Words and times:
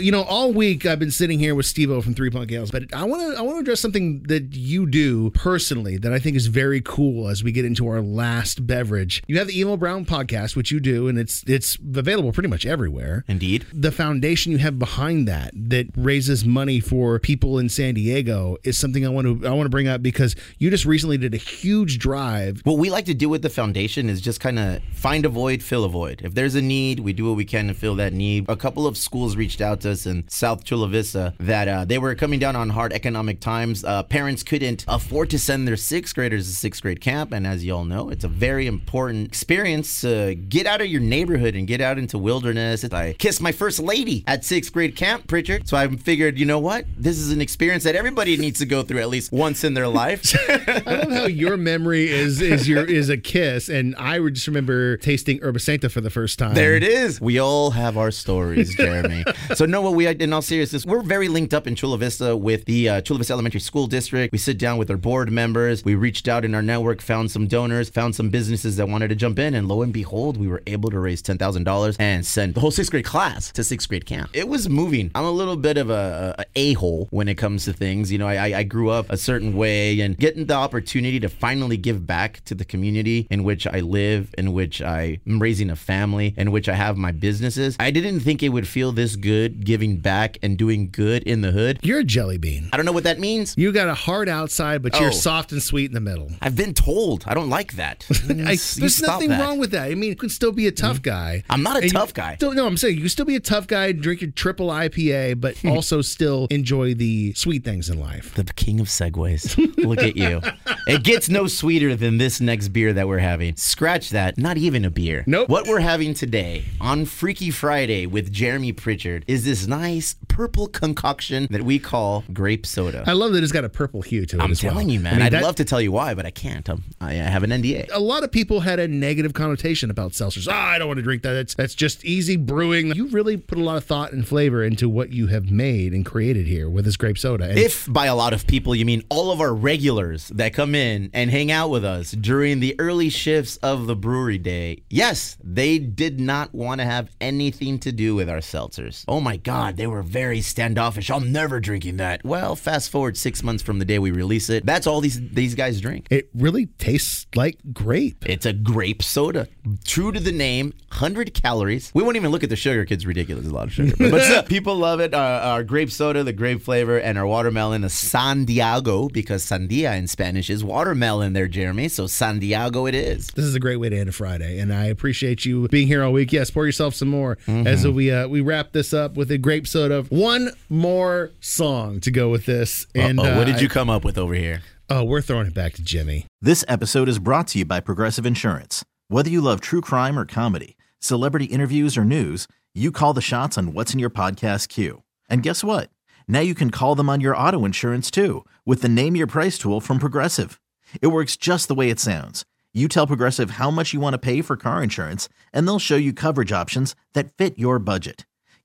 You 0.00 0.12
know, 0.12 0.22
all 0.22 0.52
week 0.52 0.86
I've 0.86 1.00
been 1.00 1.10
sitting 1.10 1.40
here 1.40 1.56
with 1.56 1.66
Steve 1.66 1.90
O 1.90 2.00
from 2.00 2.14
Three 2.14 2.30
Punk 2.30 2.52
Ales, 2.52 2.70
but 2.70 2.94
I 2.94 3.02
want 3.02 3.20
to 3.20 3.36
I 3.36 3.42
want 3.42 3.56
to 3.56 3.60
address 3.62 3.80
something 3.80 4.22
that 4.28 4.54
you 4.54 4.86
do 4.86 5.30
personally 5.30 5.96
that 5.96 6.12
I 6.12 6.20
think 6.20 6.36
is 6.36 6.46
very 6.46 6.80
cool 6.80 7.26
as 7.26 7.42
we 7.42 7.50
get 7.50 7.64
into 7.64 7.88
our 7.88 8.00
last 8.00 8.64
beverage. 8.64 9.24
You 9.26 9.38
have 9.38 9.48
the 9.48 9.58
Emo 9.58 9.76
Brown 9.76 10.06
podcast, 10.06 10.54
which 10.54 10.70
you 10.70 10.78
do, 10.78 11.08
and 11.08 11.18
it's 11.18 11.42
it's 11.48 11.76
available 11.96 12.30
pretty 12.30 12.48
much 12.48 12.64
everywhere. 12.64 13.24
Indeed. 13.26 13.66
The 13.72 13.90
foundation 13.90 14.52
you 14.52 14.58
have 14.58 14.78
behind 14.78 15.26
that 15.26 15.50
that 15.56 15.88
raises 15.96 16.44
money 16.44 16.78
for 16.78 17.18
people 17.18 17.58
in 17.58 17.68
San 17.68 17.94
Diego 17.94 18.56
is 18.62 18.78
something 18.78 19.04
I 19.04 19.08
want 19.08 19.42
to 19.42 19.48
I 19.48 19.50
want 19.50 19.66
to 19.66 19.70
bring 19.70 19.88
up 19.88 20.00
because 20.00 20.36
you 20.58 20.70
just 20.70 20.84
recently 20.84 21.18
did 21.18 21.34
a 21.34 21.38
huge 21.38 21.98
drive. 21.98 22.60
What 22.62 22.78
we 22.78 22.88
like 22.88 23.06
to 23.06 23.14
do 23.14 23.28
with 23.28 23.42
the 23.42 23.50
foundation 23.50 24.08
is 24.08 24.20
just 24.20 24.38
kind 24.38 24.60
of 24.60 24.80
find 24.92 25.26
a 25.26 25.28
void, 25.28 25.60
fill 25.60 25.82
a 25.82 25.88
void. 25.88 26.20
If 26.22 26.34
there's 26.34 26.54
a 26.54 26.62
need, 26.62 27.00
we 27.00 27.12
do 27.12 27.24
what 27.24 27.36
we 27.36 27.44
can 27.44 27.66
to 27.66 27.74
fill 27.74 27.96
that 27.96 28.12
need. 28.12 28.48
A 28.48 28.54
couple 28.54 28.86
of 28.86 28.96
schools 28.96 29.34
reached 29.34 29.60
out 29.60 29.80
to 29.80 29.87
us 29.88 30.06
in 30.06 30.28
South 30.28 30.64
Chula 30.64 30.88
Vista 30.88 31.34
that 31.38 31.66
uh, 31.68 31.84
they 31.84 31.98
were 31.98 32.14
coming 32.14 32.38
down 32.38 32.54
on 32.54 32.70
hard 32.70 32.92
economic 32.92 33.40
times. 33.40 33.84
Uh, 33.84 34.02
parents 34.04 34.42
couldn't 34.42 34.84
afford 34.86 35.30
to 35.30 35.38
send 35.38 35.66
their 35.66 35.76
sixth 35.76 36.14
graders 36.14 36.48
to 36.48 36.54
sixth 36.54 36.82
grade 36.82 37.00
camp, 37.00 37.32
and 37.32 37.46
as 37.46 37.64
you 37.64 37.74
all 37.74 37.84
know, 37.84 38.10
it's 38.10 38.24
a 38.24 38.28
very 38.28 38.66
important 38.66 39.26
experience 39.26 40.00
to 40.02 40.34
get 40.34 40.66
out 40.66 40.80
of 40.80 40.86
your 40.86 41.00
neighborhood 41.00 41.54
and 41.54 41.66
get 41.66 41.80
out 41.80 41.98
into 41.98 42.18
wilderness. 42.18 42.84
I 42.84 43.14
kissed 43.14 43.40
my 43.40 43.52
first 43.52 43.80
lady 43.80 44.24
at 44.26 44.44
sixth 44.44 44.72
grade 44.72 44.96
camp, 44.96 45.26
Pritchard. 45.26 45.68
So 45.68 45.76
I 45.76 45.88
figured, 45.88 46.38
you 46.38 46.46
know 46.46 46.58
what? 46.58 46.84
This 46.96 47.18
is 47.18 47.32
an 47.32 47.40
experience 47.40 47.84
that 47.84 47.96
everybody 47.96 48.36
needs 48.36 48.58
to 48.60 48.66
go 48.66 48.82
through 48.82 49.00
at 49.00 49.08
least 49.08 49.32
once 49.32 49.64
in 49.64 49.74
their 49.74 49.88
life. 49.88 50.22
I 50.48 50.82
love 50.86 51.12
how 51.12 51.26
your 51.26 51.56
memory 51.56 52.08
is 52.08 52.40
is 52.40 52.68
your 52.68 52.84
is 52.84 53.08
a 53.08 53.16
kiss, 53.16 53.68
and 53.68 53.94
I 53.96 54.20
would 54.20 54.34
just 54.34 54.46
remember 54.46 54.96
tasting 54.96 55.40
Herba 55.40 55.58
Sancta 55.58 55.88
for 55.88 56.00
the 56.00 56.10
first 56.10 56.38
time. 56.38 56.54
There 56.54 56.74
it 56.74 56.82
is. 56.82 57.20
We 57.20 57.38
all 57.38 57.70
have 57.70 57.96
our 57.96 58.10
stories, 58.10 58.74
Jeremy. 58.74 59.24
so 59.54 59.64
know 59.78 59.90
what 59.90 59.94
we 59.94 60.08
in 60.08 60.32
all 60.32 60.42
seriousness, 60.42 60.84
we're 60.84 61.02
very 61.02 61.28
linked 61.28 61.54
up 61.54 61.68
in 61.68 61.76
Chula 61.76 61.98
Vista 61.98 62.36
with 62.36 62.64
the 62.64 62.88
uh, 62.88 63.00
Chula 63.00 63.18
Vista 63.18 63.32
Elementary 63.32 63.60
School 63.60 63.86
District. 63.86 64.32
We 64.32 64.38
sit 64.38 64.58
down 64.58 64.76
with 64.76 64.90
our 64.90 64.96
board 64.96 65.30
members. 65.30 65.84
We 65.84 65.94
reached 65.94 66.26
out 66.26 66.44
in 66.44 66.54
our 66.54 66.62
network, 66.62 67.00
found 67.00 67.30
some 67.30 67.46
donors, 67.46 67.88
found 67.88 68.16
some 68.16 68.28
businesses 68.28 68.76
that 68.76 68.88
wanted 68.88 69.08
to 69.08 69.14
jump 69.14 69.38
in, 69.38 69.54
and 69.54 69.68
lo 69.68 69.82
and 69.82 69.92
behold, 69.92 70.36
we 70.36 70.48
were 70.48 70.62
able 70.66 70.90
to 70.90 70.98
raise 70.98 71.22
ten 71.22 71.38
thousand 71.38 71.62
dollars 71.62 71.96
and 72.00 72.26
send 72.26 72.54
the 72.54 72.60
whole 72.60 72.72
sixth 72.72 72.90
grade 72.90 73.04
class 73.04 73.52
to 73.52 73.62
sixth 73.62 73.88
grade 73.88 74.04
camp. 74.04 74.30
It 74.32 74.48
was 74.48 74.68
moving. 74.68 75.12
I'm 75.14 75.24
a 75.24 75.30
little 75.30 75.56
bit 75.56 75.76
of 75.76 75.90
a, 75.90 76.44
a, 76.56 76.72
hole 76.72 77.06
when 77.10 77.28
it 77.28 77.36
comes 77.36 77.64
to 77.66 77.72
things. 77.72 78.10
You 78.10 78.18
know, 78.18 78.26
I, 78.26 78.58
I 78.58 78.62
grew 78.64 78.90
up 78.90 79.10
a 79.10 79.16
certain 79.16 79.54
way, 79.54 80.00
and 80.00 80.18
getting 80.18 80.46
the 80.46 80.54
opportunity 80.54 81.20
to 81.20 81.28
finally 81.28 81.76
give 81.76 82.04
back 82.04 82.44
to 82.46 82.54
the 82.56 82.64
community 82.64 83.28
in 83.30 83.44
which 83.44 83.66
I 83.66 83.80
live, 83.80 84.34
in 84.36 84.52
which 84.52 84.82
I 84.82 85.20
am 85.26 85.40
raising 85.40 85.70
a 85.70 85.76
family, 85.76 86.34
in 86.36 86.50
which 86.50 86.68
I 86.68 86.74
have 86.74 86.96
my 86.96 87.12
businesses. 87.12 87.76
I 87.78 87.92
didn't 87.92 88.20
think 88.20 88.42
it 88.42 88.48
would 88.48 88.66
feel 88.66 88.90
this 88.90 89.14
good 89.14 89.67
giving 89.68 89.98
back 89.98 90.38
and 90.42 90.56
doing 90.56 90.88
good 90.90 91.22
in 91.24 91.42
the 91.42 91.50
hood. 91.50 91.78
You're 91.82 91.98
a 91.98 92.04
jelly 92.04 92.38
bean. 92.38 92.70
I 92.72 92.78
don't 92.78 92.86
know 92.86 92.92
what 92.92 93.04
that 93.04 93.18
means. 93.20 93.54
You 93.58 93.70
got 93.70 93.86
a 93.86 93.92
hard 93.92 94.26
outside, 94.26 94.80
but 94.82 94.98
you're 94.98 95.10
Oh. 95.10 95.12
soft 95.12 95.52
and 95.52 95.62
sweet 95.62 95.90
in 95.90 95.92
the 95.92 96.00
middle. 96.00 96.30
I've 96.40 96.56
been 96.56 96.72
told. 96.72 97.22
I 97.26 97.34
don't 97.34 97.50
like 97.50 97.74
that. 97.74 98.06
I, 98.30 98.56
there's 98.56 99.02
nothing 99.02 99.28
that. 99.28 99.42
wrong 99.42 99.58
with 99.58 99.72
that. 99.72 99.90
I 99.90 99.94
mean, 99.94 100.08
you 100.08 100.16
can 100.16 100.30
still 100.30 100.52
be 100.52 100.66
a 100.66 100.72
tough 100.72 101.02
guy. 101.02 101.44
I'm 101.50 101.62
not 101.62 101.84
a 101.84 101.88
tough 101.90 102.14
guy. 102.14 102.36
Still, 102.36 102.54
no, 102.54 102.66
I'm 102.66 102.78
saying 102.78 102.94
you 102.94 103.02
can 103.02 103.10
still 103.10 103.26
be 103.26 103.36
a 103.36 103.40
tough 103.40 103.66
guy, 103.66 103.92
drink 103.92 104.22
your 104.22 104.30
triple 104.30 104.68
IPA, 104.70 105.38
but 105.38 105.58
Hmm. 105.58 105.68
also 105.68 106.00
still 106.00 106.46
enjoy 106.50 106.94
the 106.94 107.34
sweet 107.34 107.62
things 107.62 107.90
in 107.90 108.00
life. 108.00 108.34
The 108.36 108.44
king 108.44 108.80
of 108.80 108.86
segues. 108.86 109.54
Look 109.84 110.02
at 110.02 110.16
you. 110.16 110.40
It 110.86 111.02
gets 111.04 111.28
no 111.28 111.46
sweeter 111.48 111.94
than 111.94 112.16
this 112.16 112.40
next 112.40 112.68
beer 112.68 112.94
that 112.94 113.06
we're 113.06 113.18
having. 113.18 113.56
Scratch 113.56 114.08
that. 114.10 114.38
Not 114.38 114.56
even 114.56 114.86
a 114.86 114.90
beer. 114.90 115.22
Nope. 115.26 115.50
What 115.50 115.66
we're 115.66 115.80
having 115.80 116.14
today 116.14 116.64
on 116.80 117.04
Freaky 117.04 117.50
Friday 117.50 118.06
with 118.06 118.32
Jeremy 118.32 118.72
Pritchard 118.72 119.22
is 119.28 119.44
this 119.44 119.57
nice 119.66 120.14
purple 120.28 120.68
concoction 120.68 121.48
that 121.50 121.62
we 121.62 121.78
call 121.78 122.24
grape 122.32 122.66
soda. 122.66 123.04
I 123.06 123.12
love 123.12 123.32
that 123.32 123.42
it's 123.42 123.52
got 123.52 123.64
a 123.64 123.68
purple 123.68 124.02
hue 124.02 124.26
to 124.26 124.36
it. 124.36 124.42
I'm 124.42 124.50
as 124.52 124.62
well. 124.62 124.72
telling 124.72 124.90
you, 124.90 125.00
I 125.00 125.02
man. 125.02 125.14
mean, 125.16 125.22
I'd 125.22 125.32
that- 125.32 125.42
love 125.42 125.56
to 125.56 125.64
tell 125.64 125.80
you 125.80 125.90
why, 125.92 126.14
but 126.14 126.26
I 126.26 126.30
can't. 126.30 126.68
I'm, 126.68 126.84
I 127.00 127.14
have 127.14 127.42
an 127.42 127.50
NDA. 127.50 127.88
A 127.92 127.98
lot 128.00 128.22
of 128.24 128.30
people 128.30 128.60
had 128.60 128.78
a 128.78 128.86
negative 128.86 129.32
connotation 129.34 129.90
about 129.90 130.12
seltzers. 130.12 130.46
Ah, 130.50 130.70
I 130.70 130.78
don't 130.78 130.86
want 130.88 130.98
to 130.98 131.02
drink 131.02 131.22
that. 131.22 131.32
That's 131.32 131.54
that's 131.54 131.74
just 131.74 132.04
easy 132.04 132.36
brewing. 132.36 132.92
You 132.94 133.06
really 133.08 133.36
put 133.36 133.58
a 133.58 133.62
lot 133.62 133.76
of 133.76 133.84
thought 133.84 134.12
and 134.12 134.26
flavor 134.26 134.62
into 134.62 134.88
what 134.88 135.10
you 135.12 135.28
have 135.28 135.50
made 135.50 135.92
and 135.92 136.04
created 136.04 136.46
here 136.46 136.68
with 136.68 136.84
this 136.84 136.96
grape 136.96 137.18
soda. 137.18 137.44
And 137.48 137.58
If 137.58 137.90
by 137.92 138.06
a 138.06 138.14
lot 138.14 138.32
of 138.32 138.46
people 138.46 138.74
you 138.74 138.84
mean 138.84 139.02
all 139.08 139.30
of 139.30 139.40
our 139.40 139.54
regulars 139.54 140.28
that 140.28 140.52
come 140.52 140.74
in 140.74 141.10
and 141.14 141.30
hang 141.30 141.50
out 141.50 141.70
with 141.70 141.84
us 141.84 142.10
during 142.12 142.60
the 142.60 142.74
early 142.78 143.08
shifts 143.08 143.56
of 143.58 143.86
the 143.86 143.96
brewery 143.96 144.38
day, 144.38 144.82
yes, 144.90 145.36
they 145.42 145.78
did 145.78 146.20
not 146.20 146.52
want 146.54 146.80
to 146.80 146.84
have 146.84 147.10
anything 147.20 147.78
to 147.80 147.92
do 147.92 148.14
with 148.14 148.28
our 148.28 148.38
seltzers. 148.38 149.04
Oh 149.08 149.20
my 149.20 149.36
God, 149.42 149.76
they 149.76 149.86
were 149.86 150.02
very 150.02 150.40
standoffish. 150.40 151.10
I'm 151.10 151.32
never 151.32 151.60
drinking 151.60 151.96
that. 151.98 152.24
Well, 152.24 152.56
fast 152.56 152.90
forward 152.90 153.16
six 153.16 153.42
months 153.42 153.62
from 153.62 153.78
the 153.78 153.84
day 153.84 153.98
we 153.98 154.10
release 154.10 154.50
it, 154.50 154.64
that's 154.66 154.86
all 154.86 155.00
these 155.00 155.20
these 155.30 155.54
guys 155.54 155.80
drink. 155.80 156.06
it 156.10 156.28
really 156.34 156.66
tastes 156.78 157.26
like 157.34 157.58
grape. 157.72 158.24
It's 158.28 158.46
a 158.46 158.52
grape 158.52 159.02
soda. 159.02 159.48
True 159.84 160.12
to 160.12 160.20
the 160.20 160.32
name, 160.32 160.72
100 160.88 161.34
calories. 161.34 161.90
We 161.94 162.02
won't 162.02 162.16
even 162.16 162.30
look 162.30 162.42
at 162.42 162.50
the 162.50 162.56
sugar, 162.56 162.84
kids. 162.84 163.06
Ridiculous. 163.06 163.46
A 163.46 163.50
lot 163.50 163.66
of 163.68 163.72
sugar. 163.72 163.94
But 163.98 164.22
still, 164.22 164.42
people 164.56 164.76
love 164.76 165.00
it. 165.00 165.14
Our, 165.14 165.40
our 165.40 165.62
grape 165.64 165.90
soda, 165.90 166.24
the 166.24 166.32
grape 166.32 166.62
flavor, 166.62 166.98
and 166.98 167.18
our 167.18 167.26
watermelon, 167.26 167.82
the 167.82 167.90
San 167.90 168.44
Diego, 168.44 169.08
because 169.08 169.44
sandia 169.44 169.96
in 169.96 170.06
Spanish 170.06 170.50
is 170.50 170.64
watermelon 170.64 171.32
there, 171.34 171.48
Jeremy. 171.48 171.88
So 171.88 172.06
San 172.06 172.38
Diego 172.38 172.86
it 172.86 172.94
is. 172.94 173.28
This 173.28 173.44
is 173.44 173.54
a 173.54 173.60
great 173.60 173.76
way 173.76 173.88
to 173.90 173.96
end 173.98 174.08
a 174.08 174.12
Friday, 174.12 174.58
and 174.58 174.72
I 174.72 174.86
appreciate 174.86 175.44
you 175.44 175.68
being 175.68 175.86
here 175.86 176.02
all 176.02 176.12
week. 176.12 176.32
Yes, 176.32 176.50
pour 176.50 176.64
yourself 176.66 176.94
some 176.94 177.08
more 177.08 177.36
Mm-hmm. 177.46 177.66
as 177.66 177.86
we 177.86 178.10
uh, 178.10 178.26
we 178.28 178.40
wrap 178.40 178.72
this 178.72 178.92
up 178.92 179.14
with 179.16 179.27
a 179.30 179.38
grape 179.38 179.66
soda. 179.66 180.02
One 180.02 180.50
more 180.68 181.30
song 181.40 182.00
to 182.00 182.10
go 182.10 182.28
with 182.28 182.46
this, 182.46 182.86
and 182.94 183.18
Uh-oh, 183.18 183.36
what 183.36 183.46
did 183.46 183.56
uh, 183.56 183.58
you 183.58 183.68
come 183.68 183.90
up 183.90 184.04
with 184.04 184.18
over 184.18 184.34
here? 184.34 184.62
Oh, 184.90 185.04
we're 185.04 185.20
throwing 185.20 185.46
it 185.46 185.54
back 185.54 185.74
to 185.74 185.82
Jimmy. 185.82 186.26
This 186.40 186.64
episode 186.66 187.08
is 187.08 187.18
brought 187.18 187.48
to 187.48 187.58
you 187.58 187.64
by 187.64 187.80
Progressive 187.80 188.24
Insurance. 188.24 188.84
Whether 189.08 189.30
you 189.30 189.40
love 189.40 189.60
true 189.60 189.80
crime 189.80 190.18
or 190.18 190.24
comedy, 190.24 190.76
celebrity 191.00 191.46
interviews 191.46 191.96
or 191.96 192.04
news, 192.04 192.46
you 192.74 192.92
call 192.92 193.12
the 193.12 193.20
shots 193.20 193.58
on 193.58 193.72
what's 193.72 193.92
in 193.92 193.98
your 193.98 194.10
podcast 194.10 194.68
queue. 194.68 195.02
And 195.28 195.42
guess 195.42 195.62
what? 195.64 195.90
Now 196.26 196.40
you 196.40 196.54
can 196.54 196.70
call 196.70 196.94
them 196.94 197.08
on 197.08 197.20
your 197.20 197.36
auto 197.36 197.64
insurance 197.64 198.10
too 198.10 198.44
with 198.64 198.82
the 198.82 198.88
Name 198.88 199.16
Your 199.16 199.26
Price 199.26 199.58
tool 199.58 199.80
from 199.80 199.98
Progressive. 199.98 200.60
It 201.02 201.08
works 201.08 201.36
just 201.36 201.68
the 201.68 201.74
way 201.74 201.90
it 201.90 202.00
sounds. 202.00 202.44
You 202.74 202.86
tell 202.86 203.06
Progressive 203.06 203.52
how 203.52 203.70
much 203.70 203.92
you 203.92 204.00
want 204.00 204.14
to 204.14 204.18
pay 204.18 204.42
for 204.42 204.56
car 204.56 204.82
insurance, 204.82 205.28
and 205.52 205.66
they'll 205.66 205.78
show 205.78 205.96
you 205.96 206.12
coverage 206.12 206.52
options 206.52 206.94
that 207.14 207.32
fit 207.36 207.58
your 207.58 207.78
budget. 207.78 208.26